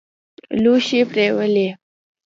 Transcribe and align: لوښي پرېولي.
لوښي 0.61 1.01
پرېولي. 1.09 1.67